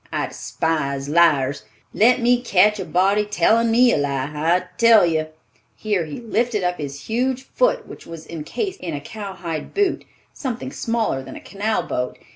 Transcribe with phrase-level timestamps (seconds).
[0.11, 1.61] I despise liars.
[1.93, 5.27] Let me catch a body telling me a lie, I tell you—"
[5.75, 10.03] Here he lifted up his huge foot which was encased in a cowhide boot,
[10.33, 12.17] something smaller than a canal boat.